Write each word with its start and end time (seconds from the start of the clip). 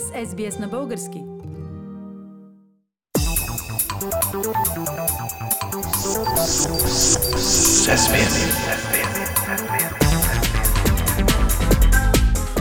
с 0.00 0.26
SBS 0.26 0.60
на 0.60 0.68
български. 0.68 1.22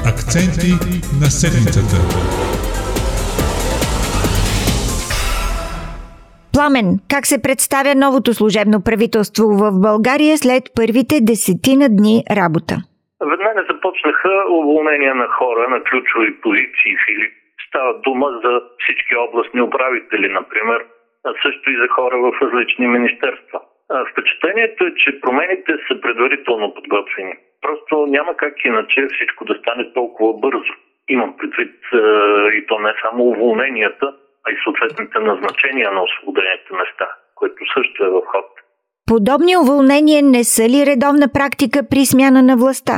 Акценти 0.05 0.73
на 1.21 1.32
седмицата. 1.32 1.96
Пламен, 6.52 7.00
как 7.07 7.27
се 7.27 7.38
представя 7.38 7.95
новото 7.95 8.34
служебно 8.34 8.81
правителство 8.81 9.47
в 9.47 9.71
България 9.71 10.38
след 10.38 10.63
първите 10.75 11.21
десетина 11.21 11.89
дни 11.89 12.23
работа? 12.31 12.84
Веднага 13.31 13.65
започнаха 13.69 14.43
уволнения 14.50 15.15
на 15.15 15.27
хора 15.27 15.69
на 15.69 15.83
ключови 15.83 16.41
позиции 16.41 16.95
или 17.09 17.31
става 17.68 18.00
дума 18.00 18.27
за 18.43 18.61
всички 18.79 19.15
областни 19.15 19.61
управители, 19.61 20.33
например, 20.33 20.86
а 21.25 21.33
също 21.43 21.71
и 21.71 21.78
за 21.78 21.87
хора 21.87 22.17
в 22.17 22.41
различни 22.41 22.87
министерства. 22.87 23.59
Впечатлението 24.11 24.86
е, 24.86 24.95
че 24.95 25.21
промените 25.21 25.71
са 25.87 26.01
предварително 26.01 26.73
подготвени. 26.73 27.33
Просто 27.61 28.05
няма 28.07 28.33
как 28.37 28.65
иначе 28.65 29.07
всичко 29.14 29.45
да 29.45 29.55
стане 29.55 29.93
толкова 29.93 30.33
бързо. 30.33 30.73
Имам 31.09 31.37
предвид 31.37 31.75
и 32.58 32.66
то 32.67 32.80
не 32.80 32.94
само 33.02 33.23
уволненията, 33.23 34.14
а 34.47 34.52
и 34.52 34.58
съответните 34.64 35.19
назначения 35.19 35.92
на 35.92 36.03
освободените 36.03 36.73
места, 36.73 37.08
което 37.36 37.64
също 37.73 38.05
е 38.05 38.09
в 38.09 38.22
ход. 38.25 38.45
Подобни 39.08 39.58
уволнения 39.58 40.23
не 40.23 40.44
са 40.44 40.64
ли 40.69 40.86
редовна 40.86 41.28
практика 41.33 41.80
при 41.89 42.05
смяна 42.05 42.42
на 42.44 42.55
властта? 42.58 42.95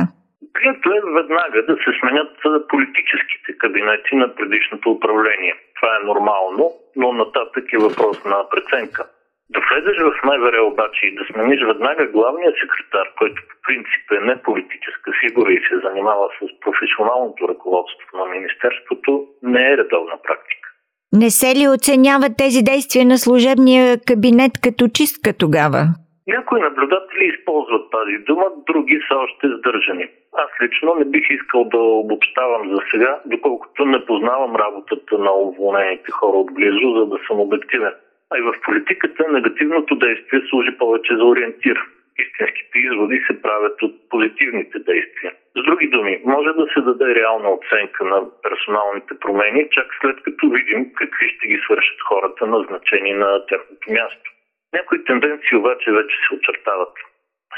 Принято 0.56 0.88
е 0.98 1.12
веднага 1.18 1.58
да 1.68 1.74
се 1.82 1.90
сменят 1.98 2.32
политическите 2.68 3.58
кабинети 3.58 4.16
на 4.16 4.34
предишното 4.34 4.90
управление. 4.90 5.54
Това 5.76 5.90
е 5.96 6.06
нормално, 6.06 6.72
но 6.96 7.12
нататък 7.12 7.64
е 7.72 7.84
въпрос 7.88 8.24
на 8.24 8.38
преценка. 8.50 9.02
Да 9.50 9.60
влезеш 9.60 9.98
в 9.98 10.24
МВР 10.24 10.62
обаче 10.62 11.06
и 11.06 11.14
да 11.14 11.24
смениш 11.24 11.60
веднага 11.66 12.06
главния 12.06 12.52
секретар, 12.60 13.06
който 13.18 13.42
по 13.48 13.54
принцип 13.66 14.04
е 14.16 14.26
не 14.28 14.42
политическа 14.42 15.10
фигура 15.20 15.52
и 15.52 15.60
се 15.68 15.76
занимава 15.86 16.26
с 16.38 16.60
професионалното 16.60 17.48
ръководство 17.48 18.06
на 18.20 18.26
Министерството, 18.34 19.26
не 19.42 19.62
е 19.72 19.76
редовна 19.76 20.16
практика. 20.26 20.68
Не 21.12 21.30
се 21.30 21.50
ли 21.54 21.68
оценяват 21.68 22.32
тези 22.38 22.62
действия 22.62 23.04
на 23.06 23.18
служебния 23.18 23.98
кабинет 24.06 24.52
като 24.62 24.88
чистка 24.88 25.32
тогава? 25.38 25.82
Някои 26.28 26.60
наблюдатели 26.60 27.24
използват 27.24 27.90
тази 27.90 28.18
дума, 28.18 28.44
други 28.66 29.00
са 29.08 29.14
още 29.16 29.48
сдържани. 29.48 30.08
Аз 30.32 30.50
лично 30.62 30.94
не 30.94 31.04
бих 31.04 31.30
искал 31.30 31.64
да 31.64 31.78
обобщавам 31.78 32.70
за 32.70 32.82
сега, 32.90 33.20
доколкото 33.26 33.84
не 33.84 34.04
познавам 34.06 34.56
работата 34.56 35.18
на 35.18 35.32
уволнените 35.32 36.10
хора 36.10 36.36
отблизо, 36.36 36.98
за 36.98 37.06
да 37.06 37.18
съм 37.26 37.40
обективен. 37.40 37.94
А 38.30 38.38
и 38.38 38.42
в 38.42 38.54
политиката 38.64 39.28
негативното 39.28 39.96
действие 39.96 40.40
служи 40.50 40.78
повече 40.78 41.16
за 41.16 41.24
ориентир. 41.24 41.78
Истинските 42.18 42.78
изводи 42.78 43.24
се 43.26 43.42
правят 43.42 43.82
от 43.82 44.08
позитивните 44.10 44.78
действия. 44.78 45.32
С 45.56 45.62
други 45.62 45.88
думи, 45.88 46.20
може 46.24 46.52
да 46.52 46.66
се 46.74 46.80
даде 46.80 47.14
реална 47.14 47.50
оценка 47.50 48.04
на 48.04 48.22
персоналните 48.42 49.18
промени, 49.20 49.68
чак 49.70 49.86
след 50.00 50.22
като 50.22 50.50
видим 50.50 50.92
какви 50.94 51.28
ще 51.28 51.48
ги 51.48 51.60
свършат 51.64 52.00
хората 52.08 52.46
назначени 52.46 53.12
на 53.12 53.46
тяхното 53.46 53.92
място. 53.92 54.35
Някои 54.76 55.04
тенденции 55.04 55.56
обаче 55.56 55.92
вече 55.92 56.16
се 56.16 56.34
очертават. 56.34 56.94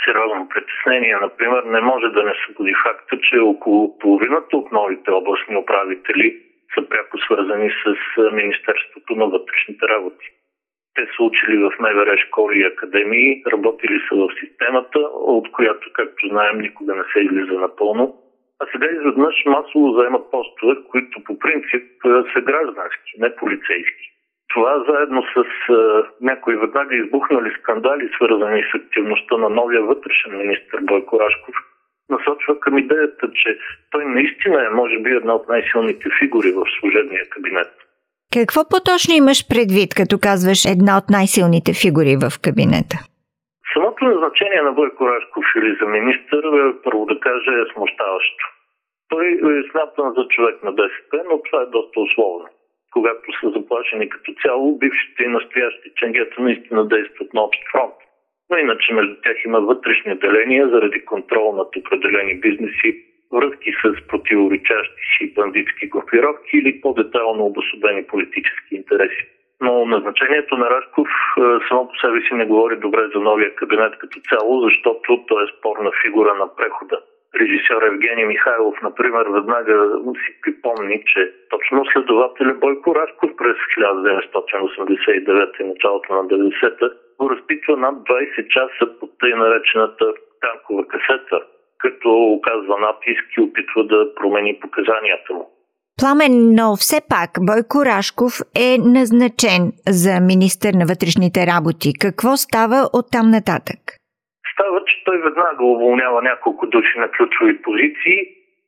Сериозно 0.05 0.49
притеснение, 0.49 1.17
например, 1.21 1.63
не 1.63 1.81
може 1.81 2.09
да 2.09 2.23
не 2.23 2.33
събуди 2.47 2.75
факта, 2.85 3.19
че 3.21 3.39
около 3.39 3.99
половината 3.99 4.57
от 4.57 4.73
новите 4.73 5.11
областни 5.11 5.57
управители 5.57 6.43
са 6.75 6.89
пряко 6.89 7.19
свързани 7.19 7.71
с 7.83 7.97
Министерството 8.33 9.15
на 9.15 9.27
вътрешните 9.27 9.89
работи. 9.89 10.27
Те 10.95 11.03
са 11.17 11.23
учили 11.23 11.57
в 11.59 11.73
МВР 11.81 12.19
школи 12.19 12.59
и 12.59 12.65
академии, 12.65 13.43
работили 13.53 14.01
са 14.09 14.15
в 14.17 14.29
системата, 14.41 14.99
от 15.13 15.53
която, 15.53 15.91
както 15.93 16.29
знаем, 16.29 16.59
никога 16.59 16.95
не 16.95 17.05
се 17.13 17.19
излиза 17.21 17.61
напълно. 17.61 18.17
А 18.61 18.67
сега 18.73 18.87
изведнъж 18.91 19.45
масово 19.47 19.93
заемат 19.93 20.31
постове, 20.31 20.75
които 20.91 21.25
по 21.25 21.39
принцип 21.39 21.85
са 22.33 22.41
граждански, 22.41 23.13
не 23.19 23.37
полицейски. 23.37 24.18
Това 24.59 24.85
заедно 24.89 25.23
с 25.23 25.37
а, 25.73 26.05
някои 26.21 26.57
веднага 26.57 26.97
избухнали 26.97 27.51
скандали, 27.59 28.11
свързани 28.17 28.63
с 28.63 28.75
активността 28.75 29.37
на 29.37 29.49
новия 29.49 29.83
вътрешен 29.83 30.39
министр 30.39 30.79
Бойко 30.83 31.21
Рашков, 31.21 31.55
насочва 32.11 32.61
към 32.61 32.79
идеята, 32.79 33.31
че 33.41 33.59
той 33.91 34.05
наистина 34.05 34.67
е, 34.67 34.71
може 34.71 34.99
би, 34.99 35.11
една 35.11 35.35
от 35.35 35.49
най-силните 35.49 36.09
фигури 36.19 36.51
в 36.53 36.65
служебния 36.81 37.25
кабинет. 37.29 37.73
Какво 38.33 38.61
по-точно 38.71 39.15
имаш 39.15 39.39
предвид, 39.53 39.91
като 39.95 40.15
казваш 40.29 40.61
една 40.75 40.93
от 41.01 41.07
най-силните 41.17 41.73
фигури 41.83 42.15
в 42.25 42.31
кабинета? 42.47 42.97
Самото 43.73 44.05
назначение 44.05 44.63
на 44.63 44.73
Бойко 44.73 45.03
Рашков 45.09 45.45
или 45.59 45.77
за 45.81 45.87
министър, 45.99 46.43
е, 46.61 46.83
първо 46.85 47.07
да 47.07 47.21
кажа, 47.21 47.53
е 47.63 47.71
смущаващо. 47.73 48.45
Той 49.09 49.25
е 49.59 49.71
смятан 49.71 50.07
за 50.17 50.23
човек 50.29 50.57
на 50.63 50.73
БСП, 50.73 51.13
но 51.31 51.43
това 51.43 51.63
е 51.63 51.73
доста 51.77 52.01
условно 52.01 52.49
когато 52.93 53.41
са 53.41 53.51
заплашени 53.51 54.09
като 54.09 54.35
цяло, 54.43 54.79
бившите 54.79 55.23
и 55.23 55.29
настоящи 55.29 55.91
ченгета 55.97 56.43
наистина 56.43 56.89
действат 56.89 57.35
на 57.35 57.43
общ 57.43 57.61
фронт. 57.73 57.95
Но 58.51 58.59
иначе 58.59 58.95
между 58.95 59.15
тях 59.23 59.37
има 59.45 59.61
вътрешни 59.61 60.15
деления 60.15 60.69
заради 60.69 61.05
контрол 61.05 61.53
над 61.57 61.77
определени 61.77 62.35
бизнеси, 62.35 63.05
връзки 63.33 63.73
с 63.83 64.07
противоречащи 64.09 65.03
си 65.19 65.35
бандитски 65.35 65.87
групировки 65.87 66.57
или 66.57 66.81
по-детайлно 66.81 67.47
обособени 67.47 68.07
политически 68.07 68.75
интереси. 68.75 69.27
Но 69.61 69.87
назначението 69.87 70.57
на 70.57 70.71
Рашков 70.71 71.09
е, 71.09 71.41
само 71.69 71.89
по 71.89 71.97
себе 71.97 72.21
си 72.21 72.35
не 72.35 72.47
говори 72.47 72.77
добре 72.77 73.01
за 73.15 73.21
новия 73.21 73.55
кабинет 73.55 73.99
като 73.99 74.21
цяло, 74.29 74.61
защото 74.61 75.25
той 75.27 75.45
е 75.45 75.53
спорна 75.59 75.91
фигура 76.03 76.35
на 76.35 76.57
прехода 76.57 77.01
режисьор 77.41 77.83
Евгений 77.83 78.25
Михайлов, 78.25 78.75
например, 78.83 79.27
веднага 79.27 79.77
си 80.23 80.31
припомни, 80.43 81.03
че 81.07 81.33
точно 81.51 81.85
следователя 81.93 82.55
Бойко 82.55 82.95
Рашков 82.95 83.31
през 83.37 83.57
1989 83.79 85.61
и 85.61 85.65
началото 85.65 86.13
на 86.13 86.23
90-та 86.29 86.89
го 87.19 87.31
разпитва 87.31 87.77
над 87.77 87.95
20 87.95 88.49
часа 88.49 88.99
под 89.01 89.11
тъй 89.21 89.33
наречената 89.35 90.05
танкова 90.41 90.89
касета, 90.89 91.39
като 91.79 92.09
оказва 92.37 92.79
натиск 92.79 93.25
и 93.37 93.41
опитва 93.41 93.85
да 93.85 94.15
промени 94.15 94.61
показанията 94.61 95.35
му. 95.35 95.51
Пламен, 96.01 96.55
но 96.55 96.77
все 96.77 97.01
пак 97.09 97.31
Бойко 97.47 97.85
Рашков 97.85 98.33
е 98.69 98.79
назначен 98.79 99.73
за 99.89 100.21
министър 100.21 100.73
на 100.75 100.87
вътрешните 100.87 101.47
работи. 101.47 101.99
Какво 102.01 102.37
става 102.37 102.89
от 102.93 103.07
там 103.13 103.31
нататък? 103.31 103.98
Става, 104.59 104.85
че 104.85 105.05
той 105.05 105.19
веднага 105.19 105.65
уволнява 105.65 106.23
няколко 106.23 106.67
души 106.67 106.99
на 106.99 107.09
ключови 107.09 107.63
позиции 107.63 108.19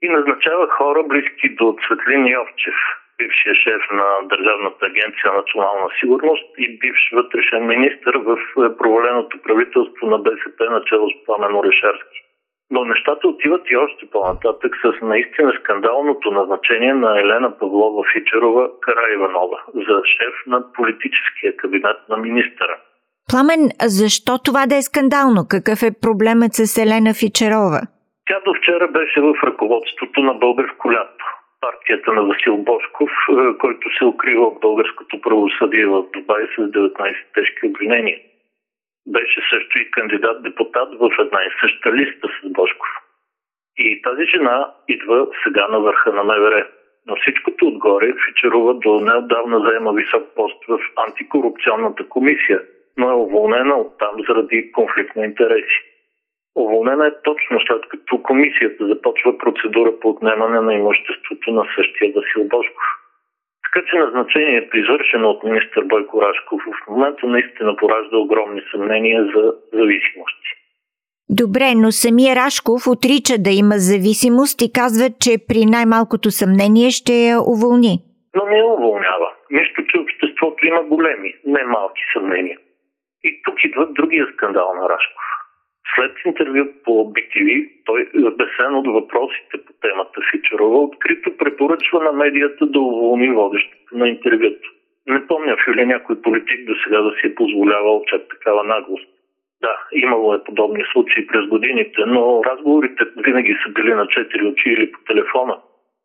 и 0.02 0.08
назначава 0.08 0.68
хора 0.68 1.02
близки 1.02 1.48
до 1.48 1.76
Цветлин 1.86 2.26
Йовчев, 2.26 2.74
бившия 3.18 3.54
шеф 3.54 3.82
на 3.92 4.06
Държавната 4.24 4.86
агенция 4.86 5.32
национална 5.32 5.88
сигурност 6.00 6.46
и 6.58 6.78
бивш 6.78 7.10
вътрешен 7.12 7.66
министр 7.66 8.18
в 8.18 8.38
е, 8.38 8.76
проваленото 8.76 9.42
правителство 9.42 10.06
на 10.06 10.18
БСП 10.18 10.70
начало 10.70 11.10
с 11.10 11.24
Пламен 11.24 11.56
Орешарски. 11.56 12.20
Но 12.70 12.84
нещата 12.84 13.28
отиват 13.28 13.70
и 13.70 13.76
още 13.76 14.10
по-нататък 14.10 14.76
с 14.82 15.00
наистина 15.02 15.52
скандалното 15.60 16.30
назначение 16.30 16.94
на 16.94 17.20
Елена 17.20 17.58
Павлова 17.58 18.04
Фичерова 18.12 18.80
Караиванова 18.80 19.58
за 19.74 20.02
шеф 20.04 20.34
на 20.46 20.72
политическия 20.72 21.56
кабинет 21.56 21.98
на 22.08 22.16
министъра. 22.16 22.76
Пламен, 23.28 23.62
защо 23.98 24.32
това 24.46 24.62
да 24.66 24.76
е 24.76 24.82
скандално? 24.82 25.40
Какъв 25.54 25.78
е 25.82 25.98
проблемът 26.04 26.52
с 26.54 26.78
Елена 26.84 27.12
Фичерова? 27.20 27.80
Тя 28.26 28.38
до 28.46 28.52
вчера 28.54 28.88
беше 28.88 29.20
в 29.20 29.34
ръководството 29.44 30.20
на 30.28 30.34
Българско 30.34 30.92
лято. 30.92 31.24
Партията 31.60 32.12
на 32.12 32.22
Васил 32.22 32.56
Бошков, 32.56 33.10
е, 33.30 33.58
който 33.58 33.88
се 33.98 34.04
укрива 34.04 34.44
от 34.46 34.60
българското 34.60 35.20
правосъдие 35.20 35.86
в 35.86 36.04
Дубай 36.12 36.44
с 36.46 36.62
19 36.62 37.14
тежки 37.34 37.66
обвинения. 37.66 38.18
Беше 39.06 39.40
също 39.50 39.78
и 39.78 39.90
кандидат-депутат 39.90 40.88
в 41.00 41.10
една 41.18 41.40
и 41.42 41.50
съща 41.60 41.92
листа 41.92 42.28
с 42.28 42.48
Бошков. 42.48 42.88
И 43.78 44.02
тази 44.02 44.24
жена 44.24 44.70
идва 44.88 45.26
сега 45.44 45.68
на 45.68 45.80
върха 45.80 46.12
на 46.12 46.24
МВР. 46.24 46.66
На 47.06 47.16
всичкото 47.16 47.66
отгоре 47.66 48.14
Фичерова 48.26 48.74
до 48.74 49.00
неотдавна 49.00 49.60
заема 49.66 49.92
висок 49.92 50.24
пост 50.36 50.64
в 50.68 50.78
антикорупционната 50.96 52.08
комисия– 52.08 52.62
но 52.96 53.10
е 53.10 53.14
уволнена 53.14 53.74
от 53.74 53.98
там 53.98 54.14
заради 54.28 54.72
конфликт 54.72 55.16
на 55.16 55.24
интереси. 55.24 55.80
Уволнена 56.56 57.06
е 57.06 57.22
точно 57.24 57.60
след 57.60 57.88
като 57.88 58.22
комисията 58.22 58.86
започва 58.86 59.38
процедура 59.38 59.92
по 60.00 60.08
отнемане 60.08 60.60
на 60.60 60.74
имуществото 60.74 61.52
на 61.52 61.64
същия 61.76 62.12
Васил 62.12 62.44
Бошков. 62.48 62.84
Така 63.72 63.86
че 63.86 63.96
назначението, 63.96 64.78
извършено 64.78 65.30
от 65.30 65.44
министър 65.44 65.84
Бойко 65.84 66.22
Рашков, 66.22 66.62
в 66.62 66.90
момента 66.90 67.26
наистина 67.26 67.76
поражда 67.76 68.16
огромни 68.16 68.60
съмнения 68.72 69.24
за 69.24 69.54
зависимости. 69.72 70.50
Добре, 71.28 71.74
но 71.76 71.92
самия 71.92 72.36
Рашков 72.36 72.80
отрича 72.86 73.34
да 73.38 73.50
има 73.50 73.74
зависимост 73.90 74.62
и 74.62 74.72
казва, 74.72 75.06
че 75.22 75.32
при 75.48 75.62
най-малкото 75.66 76.30
съмнение 76.30 76.90
ще 76.90 77.12
я 77.12 77.36
уволни. 77.52 77.94
Но 78.36 78.46
не 78.46 78.58
я 78.58 78.66
уволнява. 78.66 79.28
Нищо, 79.50 79.82
че 79.88 79.98
обществото 79.98 80.66
има 80.66 80.82
големи, 80.82 81.34
не 81.46 81.64
малки 81.64 82.02
съмнения. 82.12 82.58
Идва 83.64 83.86
другия 83.86 84.26
скандал 84.32 84.74
на 84.74 84.88
Рашков. 84.88 85.24
След 85.94 86.12
интервю 86.26 86.64
по 86.84 87.12
BTV, 87.12 87.70
той, 87.84 88.08
безсен 88.14 88.74
от 88.74 88.86
въпросите 88.86 89.64
по 89.66 89.72
темата 89.80 90.20
Фичерова, 90.30 90.78
открито 90.78 91.36
препоръчва 91.36 92.04
на 92.04 92.12
медията 92.12 92.66
да 92.66 92.80
уволни 92.80 93.30
водещата 93.30 93.92
на 93.92 94.08
интервюто. 94.08 94.68
Не 95.06 95.26
помня 95.26 95.56
в 95.56 95.76
ли 95.76 95.86
някой 95.86 96.22
политик 96.22 96.66
до 96.66 96.74
сега 96.84 97.00
да 97.00 97.10
си 97.10 97.26
е 97.26 97.34
позволявал 97.34 98.02
чак 98.06 98.22
такава 98.28 98.64
наглост. 98.64 99.08
Да, 99.60 99.76
имало 99.92 100.34
е 100.34 100.44
подобни 100.44 100.84
случаи 100.92 101.26
през 101.26 101.46
годините, 101.46 102.00
но 102.06 102.42
разговорите 102.44 103.04
винаги 103.16 103.56
са 103.64 103.72
били 103.72 103.94
на 103.94 104.06
четири 104.06 104.46
очи 104.46 104.68
или 104.68 104.92
по 104.92 104.98
телефона. 105.06 105.58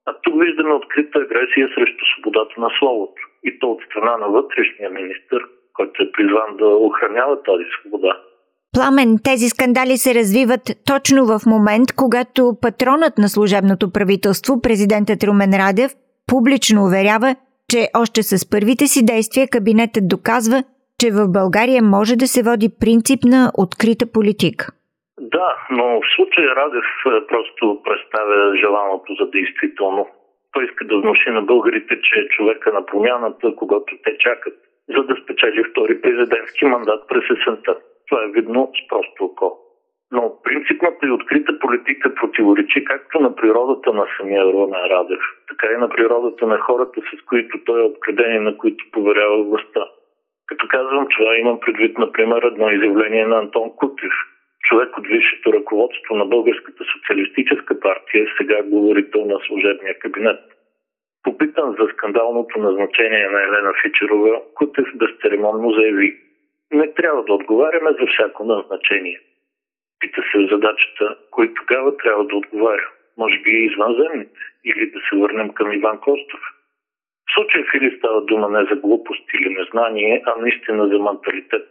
А 0.05 0.13
тук 0.21 0.43
виждаме 0.43 0.73
открита 0.73 1.19
агресия 1.19 1.69
срещу 1.75 2.05
свободата 2.05 2.61
на 2.61 2.69
словото. 2.79 3.21
И 3.43 3.59
то 3.59 3.71
от 3.71 3.83
страна 3.83 4.17
на 4.17 4.27
вътрешния 4.27 4.89
министр, 4.89 5.39
който 5.75 6.03
е 6.03 6.11
призван 6.11 6.57
да 6.57 6.67
охранява 6.67 7.43
тази 7.43 7.63
свобода. 7.79 8.17
Пламен, 8.75 9.09
тези 9.23 9.47
скандали 9.49 9.97
се 9.97 10.15
развиват 10.19 10.63
точно 10.91 11.19
в 11.25 11.45
момент, 11.53 11.87
когато 12.01 12.41
патронът 12.61 13.17
на 13.17 13.27
служебното 13.29 13.85
правителство, 13.93 14.61
президентът 14.61 15.23
Румен 15.23 15.53
Радев, 15.63 15.91
публично 16.31 16.79
уверява, 16.87 17.35
че 17.71 17.79
още 18.03 18.23
с 18.23 18.49
първите 18.53 18.85
си 18.87 19.05
действия 19.05 19.47
кабинетът 19.51 20.07
доказва, 20.07 20.59
че 20.99 21.07
в 21.11 21.21
България 21.37 21.81
може 21.95 22.15
да 22.15 22.27
се 22.33 22.45
води 22.49 22.69
принцип 22.81 23.19
на 23.33 23.51
открита 23.63 24.05
политика. 24.15 24.63
Да, 25.19 25.49
но 25.69 25.85
в 26.01 26.07
случая 26.15 26.55
Радев 26.55 26.89
е, 27.07 27.27
просто 27.27 27.81
представя 27.83 28.57
желаното 28.61 29.09
за 29.19 29.25
действително. 29.29 30.07
Той 30.51 30.65
иска 30.65 30.85
да 30.85 31.01
внуши 31.01 31.29
на 31.29 31.41
българите, 31.41 31.93
че 32.01 32.19
е 32.19 32.27
човека 32.27 32.73
на 32.73 32.85
промяната, 32.85 33.55
когато 33.55 33.93
те 34.03 34.17
чакат, 34.17 34.53
за 34.89 35.03
да 35.03 35.15
спечели 35.23 35.63
втори 35.63 36.01
президентски 36.01 36.65
мандат 36.65 37.07
през 37.07 37.23
есента. 37.39 37.77
Това 38.07 38.23
е 38.23 38.31
видно 38.31 38.71
с 38.75 38.87
просто 38.87 39.25
око. 39.25 39.57
Но 40.11 40.41
принципната 40.43 41.07
и 41.07 41.11
открита 41.11 41.59
политика 41.59 42.15
противоречи 42.15 42.83
както 42.83 43.19
на 43.19 43.35
природата 43.35 43.93
на 43.93 44.05
самия 44.17 44.43
Румен 44.43 44.85
Радев, 44.85 45.19
така 45.49 45.73
и 45.73 45.77
на 45.77 45.89
природата 45.89 46.47
на 46.47 46.57
хората, 46.57 47.01
с 47.01 47.25
които 47.25 47.63
той 47.65 47.81
е 47.81 47.83
обкраден 47.83 48.35
и 48.35 48.39
на 48.39 48.57
които 48.57 48.85
поверява 48.91 49.43
властта. 49.43 49.85
Като 50.47 50.67
казвам 50.67 51.07
това, 51.17 51.37
имам 51.37 51.59
предвид, 51.59 51.97
например, 51.97 52.43
едно 52.43 52.69
изявление 52.69 53.25
на 53.25 53.37
Антон 53.37 53.71
Кутев, 53.75 54.13
човек 54.67 54.97
от 54.97 55.07
висшето 55.07 55.53
ръководство 55.53 56.15
на 56.15 56.25
Българската 56.25 56.83
социалистическа 56.93 57.79
партия, 57.79 58.27
сега 58.37 58.63
говорител 58.63 59.25
на 59.25 59.39
служебния 59.47 59.99
кабинет. 59.99 60.39
Попитан 61.25 61.75
за 61.79 61.87
скандалното 61.93 62.59
назначение 62.59 63.29
на 63.29 63.43
Елена 63.43 63.73
Фичерова, 63.81 64.41
Кутев 64.55 64.85
безцеремонно 64.95 65.71
заяви 65.71 66.17
не 66.71 66.93
трябва 66.93 67.23
да 67.23 67.33
отговаряме 67.33 67.91
за 67.91 68.07
всяко 68.07 68.43
назначение. 68.43 69.19
Пита 69.99 70.21
се 70.31 70.47
задачата, 70.51 71.17
кой 71.31 71.53
тогава 71.53 71.97
трябва 71.97 72.25
да 72.25 72.35
отговаря. 72.35 72.87
Може 73.17 73.39
би 73.39 73.51
и 73.51 73.65
извънземните, 73.65 74.39
или 74.65 74.91
да 74.91 74.99
се 74.99 75.15
върнем 75.15 75.49
към 75.49 75.71
Иван 75.71 75.99
Костов. 75.99 76.39
В 77.29 77.33
случай 77.33 77.63
Фили 77.71 77.97
става 77.97 78.21
дума 78.21 78.49
не 78.49 78.65
за 78.65 78.75
глупост 78.75 79.33
или 79.33 79.49
незнание, 79.49 80.23
а 80.25 80.41
наистина 80.41 80.87
за 80.87 80.99
менталитет. 80.99 81.67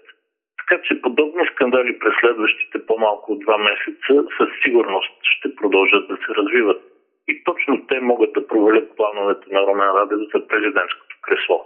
Така 0.58 0.82
че 0.82 1.02
подобни 1.02 1.46
скандали 1.52 1.98
през 1.98 2.14
следващите 2.20 2.86
по-малко 2.86 3.32
от 3.32 3.40
два 3.40 3.58
месеца 3.58 4.24
със 4.38 4.48
сигурност 4.62 5.18
ще 5.22 5.56
продължат 5.56 6.08
да 6.08 6.16
се 6.16 6.34
развиват. 6.34 6.82
И 7.28 7.44
точно 7.44 7.86
те 7.86 8.00
могат 8.00 8.23
да 8.34 8.46
провалят 8.46 8.96
плановете 8.96 9.46
на 9.52 9.60
Ромен 9.66 9.90
Радев 9.96 10.19
за 10.34 10.46
президентското 10.48 11.14
кресло. 11.22 11.58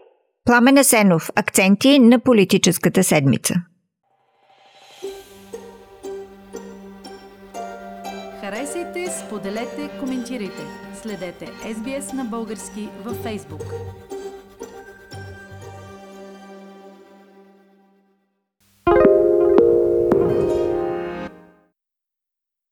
Пламен 0.46 0.78
Асенов. 0.78 1.22
Акценти 1.36 1.98
на 1.98 2.18
политическата 2.18 3.02
седмица. 3.02 3.54
Харесайте, 8.40 9.06
споделете, 9.06 9.82
коментирайте. 10.00 10.62
Следете 10.94 11.44
SBS 11.44 12.16
на 12.16 12.24
български 12.24 12.88
във 13.04 13.16
Facebook. 13.26 13.64